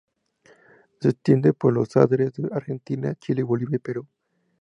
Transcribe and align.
Se 0.99 1.09
extiende 1.09 1.53
por 1.53 1.73
los 1.73 1.95
Andes 1.95 2.33
de 2.33 2.49
Argentina, 2.51 3.13
Chile, 3.13 3.43
Bolivia 3.43 3.75
y 3.75 3.77
Perú. 3.79 4.07